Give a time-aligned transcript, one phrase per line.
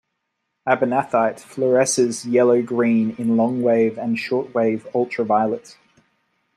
[0.67, 5.77] Abernathyite fluoresces yellow-green in longwave and shortwave ultraviolet.